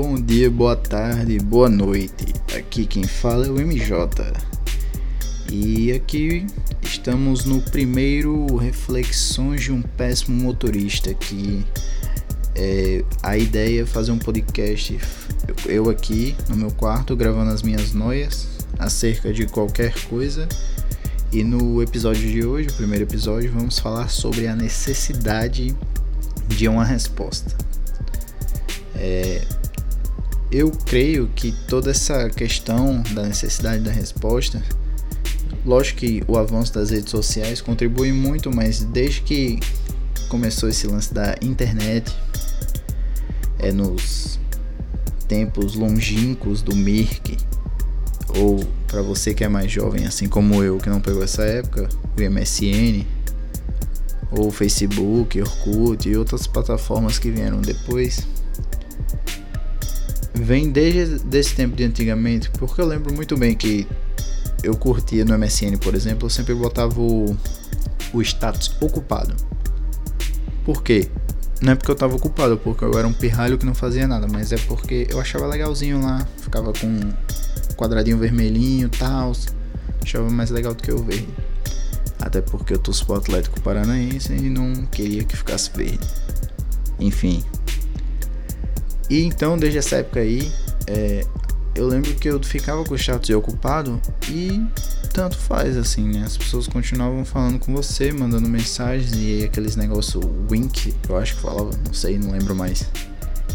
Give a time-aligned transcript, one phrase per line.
[0.00, 2.32] Bom dia, boa tarde, boa noite.
[2.56, 4.32] Aqui quem fala é o MJ.
[5.50, 6.46] E aqui
[6.84, 11.12] estamos no primeiro Reflexões de um Péssimo Motorista.
[11.12, 11.66] Que
[12.54, 14.96] é, a ideia é fazer um podcast,
[15.66, 18.46] eu aqui no meu quarto gravando as minhas noias
[18.78, 20.48] acerca de qualquer coisa.
[21.32, 25.74] E no episódio de hoje, o primeiro episódio, vamos falar sobre a necessidade
[26.46, 27.52] de uma resposta.
[28.94, 29.42] É,
[30.50, 34.62] eu creio que toda essa questão da necessidade da resposta,
[35.64, 39.60] lógico que o avanço das redes sociais contribui muito, mas desde que
[40.28, 42.14] começou esse lance da internet,
[43.58, 44.38] é nos
[45.26, 47.36] tempos longínquos do Mirk,
[48.36, 51.88] ou para você que é mais jovem, assim como eu, que não pegou essa época,
[52.16, 53.04] o MSN,
[54.30, 58.26] ou Facebook, Orkut e outras plataformas que vieram depois
[60.38, 63.86] vem desde esse tempo de antigamente, porque eu lembro muito bem que
[64.62, 67.36] eu curtia no MSN, por exemplo, eu sempre botava o,
[68.12, 69.34] o status ocupado.
[70.64, 71.08] Por quê?
[71.60, 74.26] Não é porque eu tava ocupado, porque eu era um pirralho que não fazia nada,
[74.30, 77.12] mas é porque eu achava legalzinho lá, ficava com um
[77.76, 79.32] quadradinho vermelhinho tal,
[80.02, 81.28] achava mais legal do que o verde.
[82.20, 86.06] Até porque eu torço pro Atlético Paranaense e não queria que ficasse verde.
[86.98, 87.44] Enfim,
[89.08, 90.50] e então, desde essa época aí,
[90.86, 91.26] é,
[91.74, 94.60] eu lembro que eu ficava com o status ocupado e
[95.12, 96.24] tanto faz assim, né?
[96.24, 101.42] As pessoas continuavam falando com você, mandando mensagens e aqueles negócios wink, eu acho que
[101.42, 102.88] falava, não sei, não lembro mais,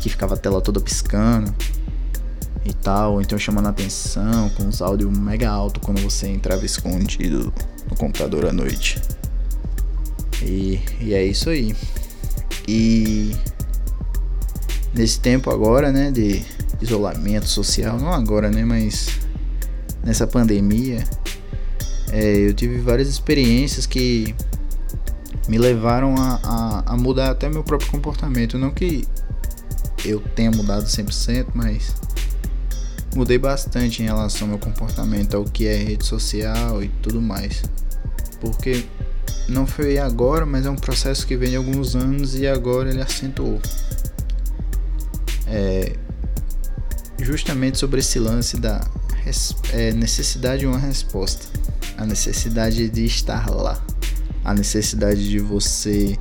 [0.01, 1.53] que ficava a tela toda piscando
[2.65, 6.65] e tal, ou então chamando a atenção com os áudios mega alto quando você entrava
[6.65, 7.53] escondido
[7.89, 9.01] no computador à noite.
[10.41, 11.75] E, e é isso aí.
[12.67, 13.33] E
[14.93, 16.43] nesse tempo agora, né, de
[16.81, 19.19] isolamento social, não agora, né, mas
[20.03, 21.03] nessa pandemia,
[22.11, 24.35] é, eu tive várias experiências que
[25.47, 28.57] me levaram a, a, a, mudar até meu próprio comportamento.
[28.57, 29.07] Não que
[30.05, 31.95] eu tenha mudado 100%, mas
[33.15, 37.63] mudei bastante em relação ao meu comportamento, ao que é rede social e tudo mais.
[38.39, 38.85] Porque
[39.47, 43.01] não foi agora, mas é um processo que vem de alguns anos e agora ele
[43.01, 43.59] acentuou
[45.47, 45.95] é,
[47.19, 48.85] justamente sobre esse lance da
[49.71, 51.47] é, necessidade de uma resposta,
[51.97, 53.83] a necessidade de estar lá,
[54.43, 56.17] a necessidade de você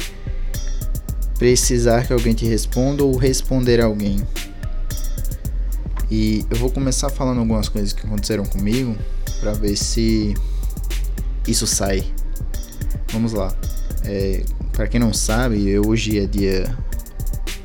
[1.38, 4.20] precisar que alguém te responda ou responder alguém.
[6.10, 8.96] E eu vou começar falando algumas coisas que aconteceram comigo
[9.40, 10.34] para ver se
[11.48, 12.04] isso sai.
[13.12, 13.52] Vamos lá.
[14.04, 16.76] É, para quem não sabe, hoje é dia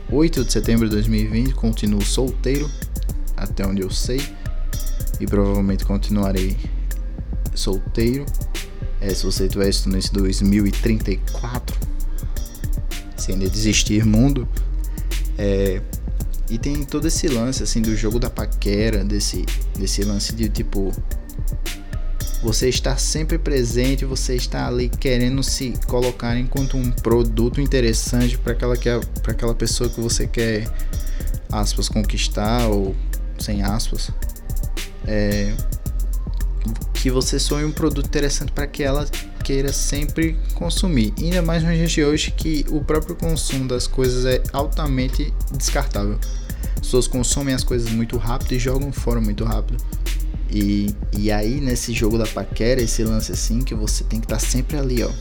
[0.10, 2.70] 8 de setembro de 2020, continuo solteiro,
[3.36, 4.22] até onde eu sei,
[5.20, 6.56] e provavelmente continuarei
[7.54, 8.26] solteiro.
[9.02, 11.78] É, se você estiver estudando nesse 2034,
[13.18, 14.48] se ainda desistir mundo.
[15.38, 15.82] É,
[16.50, 19.46] e tem todo esse lance assim do jogo da paquera, desse,
[19.78, 20.92] desse lance de tipo
[22.42, 28.54] você está sempre presente, você está ali querendo se colocar enquanto um produto interessante para
[28.54, 30.68] aquela, que é, aquela pessoa que você quer,
[31.52, 32.96] aspas, conquistar ou
[33.40, 34.12] sem aspas.
[35.06, 35.54] É,
[36.94, 39.08] que você sonhe um produto interessante para que ela
[39.44, 41.14] queira sempre consumir.
[41.18, 46.20] Ainda mais no dia de hoje que o próprio consumo das coisas é altamente descartável.
[46.76, 49.84] As pessoas consomem as coisas muito rápido e jogam fora muito rápido.
[50.50, 54.38] E, e aí nesse jogo da paquera, esse lance assim, que você tem que estar
[54.38, 55.12] tá sempre ali, ó.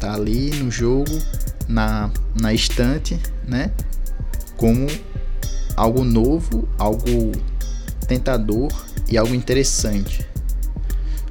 [0.00, 1.18] Tá ali no jogo,
[1.68, 2.10] na,
[2.40, 3.72] na estante, né?
[4.56, 4.86] Como
[5.76, 7.32] algo novo, algo
[8.06, 8.72] tentador
[9.08, 10.26] e algo interessante.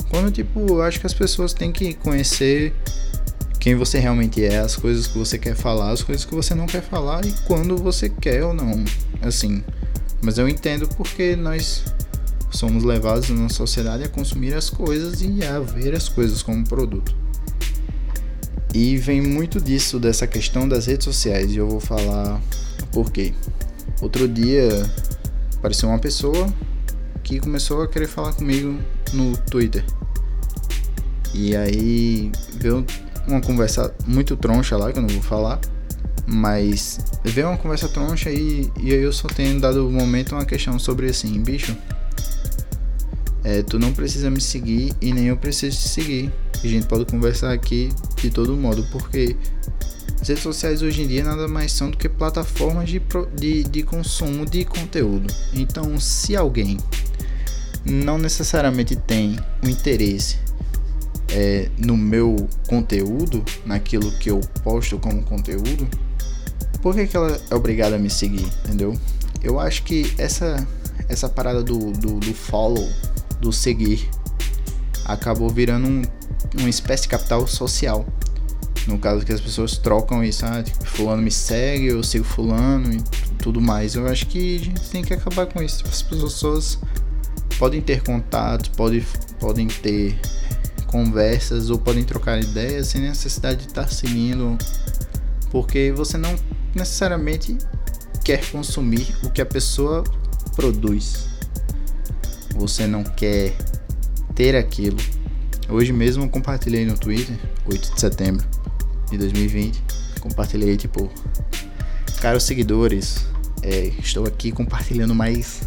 [0.09, 2.74] Quando tipo, eu acho que as pessoas têm que conhecer
[3.59, 6.68] quem você realmente é, as coisas que você quer falar, as coisas que você não
[6.68, 8.85] quer falar e quando você quer ou não,
[9.22, 9.63] assim.
[10.22, 11.83] Mas eu entendo porque nós
[12.50, 17.16] somos levados na sociedade a consumir as coisas e a ver as coisas como produto.
[18.74, 22.42] E vem muito disso, dessa questão das redes sociais, e eu vou falar
[22.92, 23.34] por quê.
[24.02, 24.70] Outro dia
[25.58, 26.48] apareceu uma pessoa
[27.24, 28.78] que começou a querer falar comigo
[29.14, 29.84] no Twitter.
[31.34, 32.86] E aí veio
[33.28, 35.60] uma conversa muito troncha lá, que eu não vou falar.
[36.26, 40.78] Mas veio uma conversa troncha e, e aí eu só tenho dado momento uma questão
[40.78, 41.76] sobre assim, bicho,
[43.48, 46.34] é, tu não precisa me seguir e nem eu preciso te seguir.
[46.62, 47.90] A gente pode conversar aqui
[48.22, 49.38] de todo modo, porque
[50.20, 53.02] As redes sociais hoje em dia nada mais são do que plataformas de,
[53.36, 55.34] de, de consumo de conteúdo.
[55.54, 56.78] Então, se alguém
[57.86, 60.38] não necessariamente tem o um interesse
[61.30, 65.88] é, no meu conteúdo, naquilo que eu posto como conteúdo,
[66.82, 69.00] por que, que ela é obrigada a me seguir, entendeu?
[69.42, 70.68] Eu acho que essa,
[71.08, 72.90] essa parada do, do, do follow,
[73.39, 74.10] do seguir,
[75.06, 76.01] acabou virando um,
[76.60, 78.06] uma espécie de capital social.
[78.86, 82.94] No caso que as pessoas trocam isso, ah, tipo, fulano me segue, eu sigo fulano
[82.94, 83.01] e
[83.42, 83.95] tudo mais.
[83.95, 85.84] Eu acho que a gente tem que acabar com isso.
[85.88, 86.80] As pessoas
[87.60, 89.06] podem ter contatos, podem,
[89.39, 90.18] podem ter
[90.86, 94.57] conversas ou podem trocar ideias sem necessidade de estar seguindo,
[95.51, 96.34] porque você não
[96.74, 97.57] necessariamente
[98.24, 100.04] quer consumir o que a pessoa
[100.56, 101.28] produz.
[102.57, 103.54] Você não quer
[104.36, 104.98] ter aquilo.
[105.69, 108.45] Hoje mesmo eu compartilhei no Twitter, 8 de setembro
[109.09, 109.81] de 2020.
[110.19, 111.09] Compartilhei tipo,
[112.19, 113.25] caros seguidores,
[113.62, 115.62] é, estou aqui compartilhando mais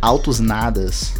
[0.00, 1.14] altos nadas.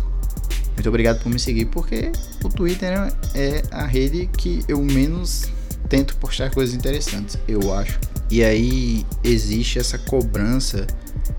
[0.74, 2.12] Muito obrigado por me seguir, porque
[2.44, 5.46] o Twitter é a rede que eu menos
[5.88, 7.98] tento postar coisas interessantes, eu acho.
[8.30, 10.86] E aí existe essa cobrança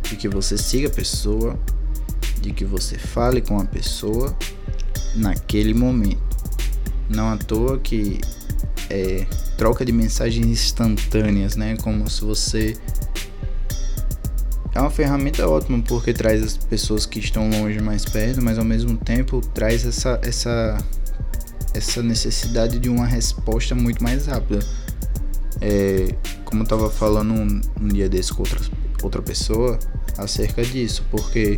[0.03, 1.57] de que você siga a pessoa,
[2.41, 4.35] de que você fale com a pessoa
[5.15, 6.21] naquele momento.
[7.09, 8.19] Não à toa que
[8.89, 9.25] é,
[9.57, 11.77] troca de mensagens instantâneas, né?
[11.77, 12.77] Como se você
[14.73, 18.65] é uma ferramenta ótima porque traz as pessoas que estão longe mais perto, mas ao
[18.65, 20.77] mesmo tempo traz essa essa
[21.73, 24.59] essa necessidade de uma resposta muito mais rápida.
[25.61, 28.59] É, como eu tava falando um, um dia desse com outra,
[29.03, 29.77] outra pessoa
[30.17, 31.57] acerca disso, porque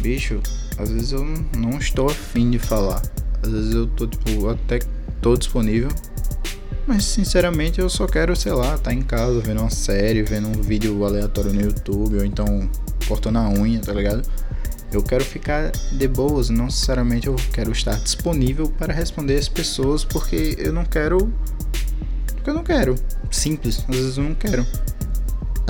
[0.00, 0.40] bicho,
[0.78, 1.24] às vezes eu
[1.56, 3.02] não estou afim de falar.
[3.42, 4.80] Às vezes eu tô tipo até
[5.20, 5.90] tô disponível,
[6.86, 10.62] mas sinceramente eu só quero, sei lá, tá em casa vendo uma série, vendo um
[10.62, 12.68] vídeo aleatório no YouTube, ou então
[13.06, 14.22] cortando a unha, tá ligado?
[14.92, 20.04] Eu quero ficar de boas, não necessariamente eu quero estar disponível para responder as pessoas,
[20.04, 21.32] porque eu não quero.
[22.34, 22.96] Porque eu não quero.
[23.30, 24.66] Simples, às vezes eu não quero.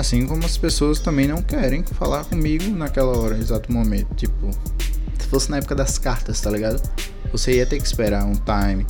[0.01, 4.11] Assim como as pessoas também não querem falar comigo naquela hora, exato momento.
[4.15, 4.49] Tipo,
[5.19, 6.81] se fosse na época das cartas, tá ligado?
[7.31, 8.83] Você ia ter que esperar um time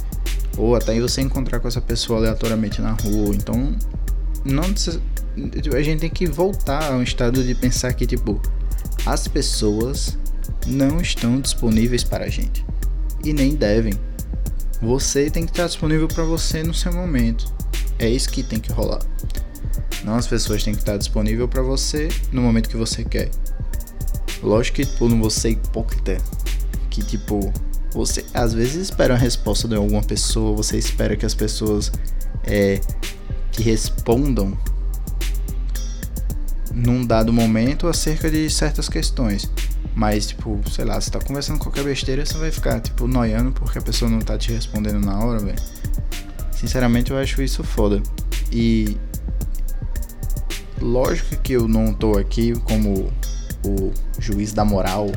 [0.57, 3.35] ou até você encontrar com essa pessoa aleatoriamente na rua.
[3.35, 3.75] Então,
[4.45, 8.41] não a gente tem que voltar a um estado de pensar que tipo
[9.05, 10.17] as pessoas
[10.65, 12.65] não estão disponíveis para a gente
[13.21, 13.95] e nem devem.
[14.81, 17.53] Você tem que estar disponível para você no seu momento.
[17.99, 19.01] É isso que tem que rolar.
[20.03, 23.29] Não as pessoas têm que estar disponível para você no momento que você quer.
[24.41, 26.17] Lógico que tipo, não ser hipócrita
[26.89, 27.53] que tipo
[27.93, 31.91] você às vezes espera a resposta de alguma pessoa, você espera que as pessoas
[32.43, 32.81] é,
[33.51, 34.57] te respondam
[36.73, 39.51] num dado momento acerca de certas questões.
[39.93, 43.77] Mas, tipo, sei lá, você tá conversando qualquer besteira, você vai ficar, tipo, noiando porque
[43.77, 45.59] a pessoa não tá te respondendo na hora, velho.
[46.53, 48.01] Sinceramente, eu acho isso foda.
[48.51, 48.97] E.
[50.81, 53.11] Lógico que eu não tô aqui como
[53.63, 55.11] o juiz da moral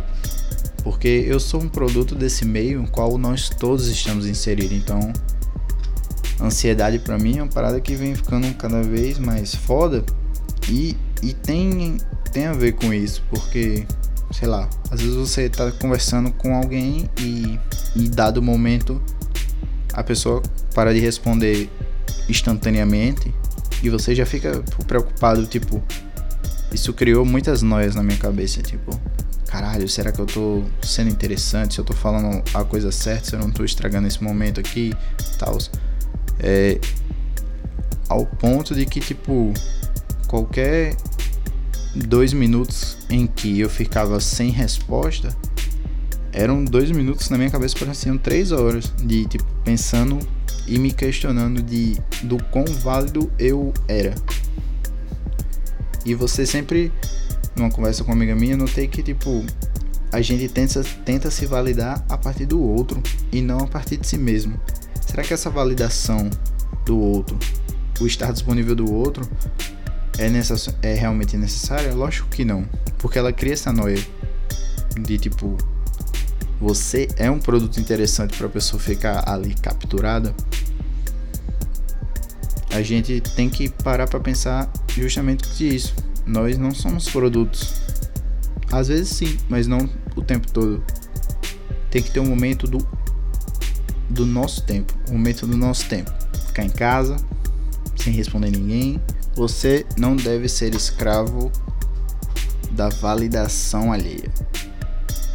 [0.84, 4.76] porque eu sou um produto desse meio no qual nós todos estamos inseridos.
[4.76, 5.12] Então,
[6.38, 10.04] ansiedade para mim é uma parada que vem ficando cada vez mais foda
[10.68, 11.96] e, e tem,
[12.30, 13.86] tem a ver com isso, porque,
[14.30, 17.58] sei lá, às vezes você tá conversando com alguém e,
[17.96, 19.00] e dado momento
[19.94, 20.42] a pessoa
[20.74, 21.70] para de responder
[22.28, 23.32] instantaneamente
[23.84, 25.82] e você já fica preocupado, tipo,
[26.72, 28.98] isso criou muitas noias na minha cabeça, tipo,
[29.46, 31.74] caralho, será que eu tô sendo interessante?
[31.74, 34.94] Se eu tô falando a coisa certa, se eu não tô estragando esse momento aqui,
[35.38, 35.58] tal.
[36.40, 36.80] É,
[38.08, 39.52] ao ponto de que, tipo,
[40.26, 40.96] qualquer
[41.94, 45.28] dois minutos em que eu ficava sem resposta,
[46.32, 50.18] eram dois minutos na minha cabeça pareciam três horas de, tipo, pensando
[50.66, 54.14] e me questionando de do quão válido eu era.
[56.04, 56.92] E você sempre
[57.56, 59.44] numa conversa com uma amiga minha, notei que, tipo,
[60.12, 63.02] a gente tenta, tenta se validar a partir do outro
[63.32, 64.58] e não a partir de si mesmo.
[65.00, 66.28] Será que essa validação
[66.84, 67.38] do outro,
[68.00, 69.28] o estar disponível do outro,
[70.18, 71.94] é, necess é realmente necessária?
[71.94, 72.68] Lógico que não,
[72.98, 73.98] porque ela cria essa noia
[75.00, 75.56] de tipo,
[76.64, 80.34] você é um produto interessante para a pessoa ficar ali capturada.
[82.70, 85.94] A gente tem que parar para pensar justamente isso
[86.26, 87.74] nós não somos produtos.
[88.72, 90.82] Às vezes sim, mas não o tempo todo.
[91.90, 92.78] Tem que ter um momento do
[94.08, 96.10] do nosso tempo, um momento do nosso tempo.
[96.46, 97.16] Ficar em casa,
[97.96, 99.00] sem responder ninguém.
[99.34, 101.52] Você não deve ser escravo
[102.70, 104.30] da validação alheia.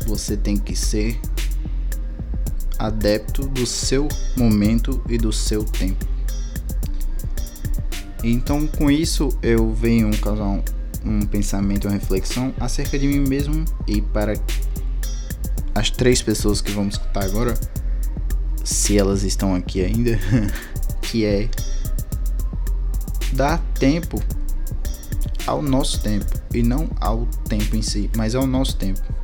[0.09, 1.19] Você tem que ser
[2.79, 6.03] adepto do seu momento e do seu tempo.
[8.23, 10.63] Então, com isso, eu venho causar
[11.05, 14.33] um, pensamento, uma reflexão acerca de mim mesmo e para
[15.75, 17.53] as três pessoas que vamos escutar agora,
[18.63, 20.19] se elas estão aqui ainda,
[21.03, 21.47] que é
[23.33, 24.19] dar tempo
[25.45, 29.18] ao nosso tempo e não ao tempo em si, mas ao nosso tempo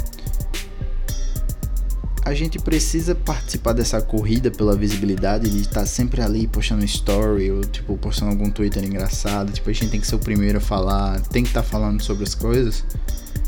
[2.25, 7.61] a gente precisa participar dessa corrida pela visibilidade de estar sempre ali postando story ou
[7.61, 9.51] tipo postando algum Twitter engraçado.
[9.51, 12.23] Tipo, a gente tem que ser o primeiro a falar, tem que estar falando sobre
[12.23, 12.83] as coisas.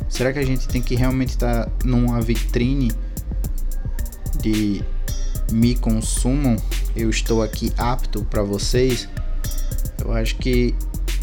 [0.07, 2.91] Será que a gente tem que realmente estar numa vitrine
[4.39, 4.83] de
[5.51, 6.55] me consumam?
[6.95, 9.09] Eu estou aqui apto para vocês?
[10.05, 10.75] Eu acho que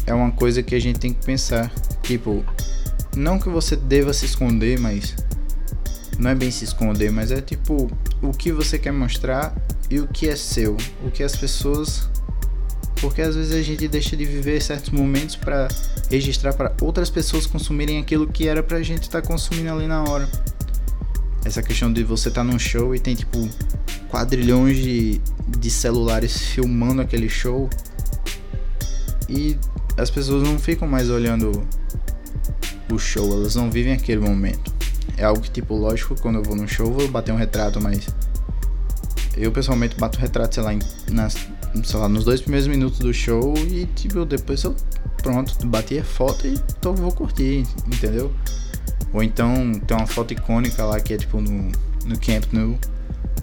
[0.05, 1.71] é uma coisa que a gente tem que pensar.
[2.03, 2.43] Tipo,
[3.15, 5.15] não que você deva se esconder, mas
[6.17, 7.89] não é bem se esconder, mas é tipo
[8.21, 9.55] o que você quer mostrar
[9.89, 12.09] e o que é seu, o que as pessoas
[13.01, 15.67] porque às vezes a gente deixa de viver certos momentos para
[16.09, 20.03] registrar para outras pessoas consumirem aquilo que era pra gente estar tá consumindo ali na
[20.03, 20.27] hora.
[21.43, 23.47] Essa questão de você estar tá num show e tem tipo
[24.09, 25.21] quadrilhões de,
[25.59, 27.69] de celulares filmando aquele show
[29.29, 29.57] e
[29.97, 31.67] as pessoas não ficam mais olhando
[32.91, 34.74] o show, elas não vivem aquele momento.
[35.17, 38.07] É algo que, tipo, lógico, quando eu vou num show, vou bater um retrato, mas.
[39.37, 40.79] Eu pessoalmente bato retrato, sei lá, em,
[41.11, 41.35] nas,
[41.83, 44.75] sei lá, nos dois primeiros minutos do show e, tipo, depois eu.
[45.21, 48.31] Pronto, bati a foto e tô, vou curtir, entendeu?
[49.11, 51.71] Ou então tem uma foto icônica lá que é tipo no,
[52.05, 52.77] no Camp Nou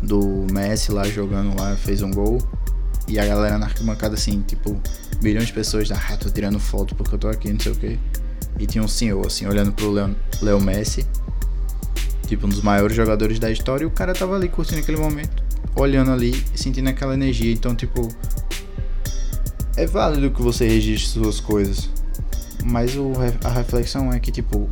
[0.02, 2.38] do Messi lá jogando lá, fez um gol.
[3.08, 4.80] E a galera na arquibancada assim, tipo,
[5.22, 7.98] milhões de pessoas, ah, tô tirando foto porque eu tô aqui, não sei o que.
[8.58, 11.06] E tinha um senhor assim, olhando pro Leo, Leo Messi
[12.32, 15.42] tipo, um dos maiores jogadores da história, e o cara tava ali curtindo aquele momento,
[15.76, 17.52] olhando ali, sentindo aquela energia.
[17.52, 18.08] Então, tipo,
[19.76, 21.90] é válido que você registre suas coisas,
[22.64, 23.12] mas o,
[23.44, 24.70] a reflexão é que, tipo,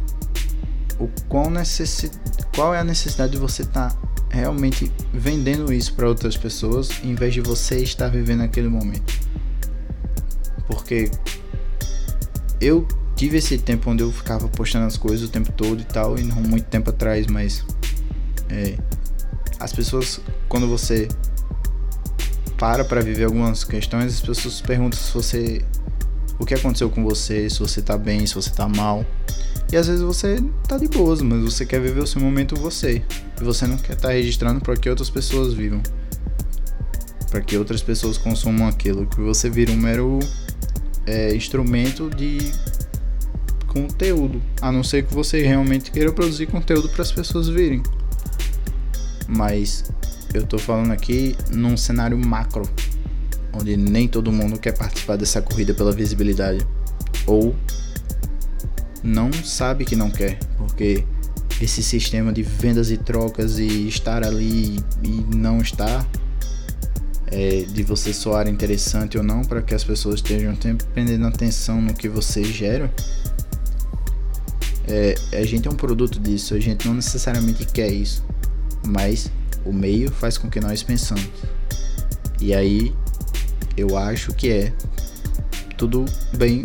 [0.98, 2.10] o qual, necessi
[2.54, 3.98] qual é a necessidade de você estar tá
[4.30, 9.12] realmente vendendo isso para outras pessoas em vez de você estar vivendo aquele momento.
[10.66, 11.10] Porque
[12.58, 12.86] eu
[13.20, 16.22] tive esse tempo onde eu ficava postando as coisas o tempo todo e tal, e
[16.22, 17.62] não muito tempo atrás, mas
[18.48, 18.78] é,
[19.58, 21.06] as pessoas, quando você
[22.56, 25.62] para para viver algumas questões, as pessoas perguntam se você
[26.38, 29.04] o que aconteceu com você, se você tá bem, se você tá mal.
[29.70, 33.02] E às vezes você tá de boas, mas você quer viver o seu momento você.
[33.38, 35.82] E você não quer estar tá registrando para que outras pessoas vivam.
[37.30, 39.06] Para que outras pessoas consumam aquilo.
[39.06, 40.18] Que você vira um mero
[41.06, 42.38] é, instrumento de
[43.70, 47.82] conteúdo, a não ser que você realmente queira produzir conteúdo para as pessoas virem.
[49.28, 49.84] Mas
[50.34, 52.68] eu tô falando aqui num cenário macro,
[53.52, 56.66] onde nem todo mundo quer participar dessa corrida pela visibilidade
[57.26, 57.54] ou
[59.02, 61.04] não sabe que não quer, porque
[61.60, 66.06] esse sistema de vendas e trocas e estar ali e não estar
[67.26, 71.80] é, de você soar interessante ou não para que as pessoas estejam sempre prendendo atenção
[71.80, 72.92] no que você gera
[74.88, 78.24] é, a gente é um produto disso, a gente não necessariamente quer isso,
[78.86, 79.30] mas
[79.64, 81.28] o meio faz com que nós pensamos.
[82.40, 82.94] E aí
[83.76, 84.72] eu acho que é
[85.76, 86.04] tudo
[86.36, 86.64] bem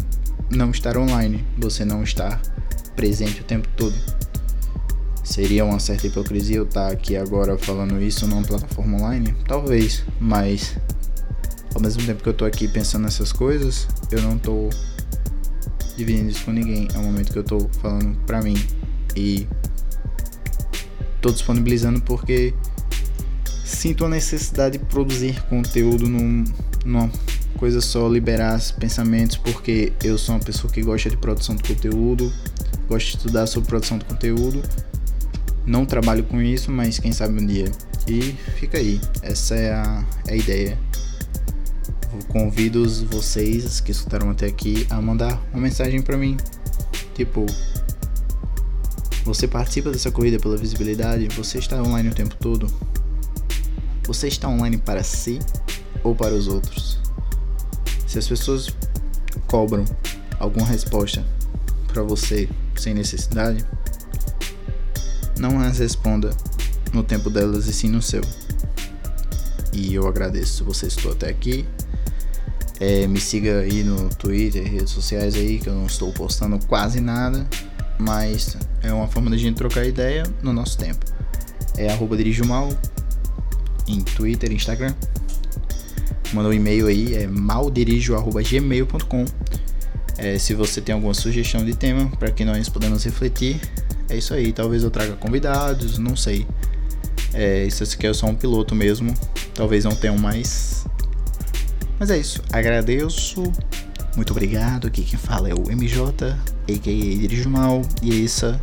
[0.49, 2.41] não estar online, você não estar
[2.95, 3.95] presente o tempo todo.
[5.23, 9.35] Seria uma certa hipocrisia eu estar aqui agora falando isso numa plataforma online?
[9.47, 10.77] Talvez, mas
[11.73, 14.69] ao mesmo tempo que eu tô aqui pensando nessas coisas, eu não tô
[15.95, 16.87] dividindo isso com ninguém.
[16.93, 18.55] É um momento que eu tô falando pra mim.
[19.15, 19.47] E
[21.21, 22.53] tô disponibilizando porque
[23.63, 26.43] sinto a necessidade de produzir conteúdo num,
[26.83, 27.09] numa
[27.57, 32.31] coisa só, liberar pensamentos, porque eu sou uma pessoa que gosta de produção de conteúdo,
[32.87, 34.61] gosto de estudar sobre produção de conteúdo.
[35.65, 37.71] Não trabalho com isso, mas quem sabe um dia.
[38.07, 38.21] E
[38.59, 40.77] fica aí, essa é a, é a ideia
[42.27, 46.37] convido vocês que escutaram até aqui a mandar uma mensagem para mim.
[47.13, 47.45] Tipo,
[49.23, 51.27] você participa dessa corrida pela visibilidade?
[51.29, 52.71] Você está online o tempo todo?
[54.05, 55.39] Você está online para si
[56.03, 56.99] ou para os outros?
[58.05, 58.69] Se as pessoas
[59.47, 59.83] cobram
[60.39, 61.25] alguma resposta
[61.87, 63.65] para você sem necessidade,
[65.39, 66.29] não as responda
[66.93, 68.21] no tempo delas e sim no seu.
[69.73, 71.65] E eu agradeço se você estou até aqui
[72.79, 76.99] É, me siga aí no Twitter, redes sociais aí, que eu não estou postando quase
[76.99, 77.47] nada,
[77.97, 81.05] mas é uma forma da gente trocar ideia no nosso tempo.
[81.77, 82.69] É arroba dirijomal
[83.87, 84.93] em Twitter, Instagram.
[86.33, 89.25] Manda um e-mail aí, é maldirijo.gmail.com.
[90.17, 93.59] É, se você tem alguma sugestão de tema para que nós podemos refletir,
[94.09, 94.51] é isso aí.
[94.51, 96.47] Talvez eu traga convidados, não sei.
[97.33, 99.13] É, isso aqui é só um piloto mesmo.
[99.53, 100.85] Talvez não tenham mais.
[101.99, 102.41] Mas é isso.
[102.51, 103.43] Agradeço.
[104.15, 104.87] Muito obrigado.
[104.87, 106.77] Aqui quem fala é o MJ, a.k.a.
[106.79, 107.81] Dirijo Mal.
[108.01, 108.61] E essa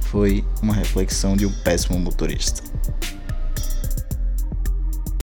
[0.00, 2.62] foi uma reflexão de um péssimo motorista.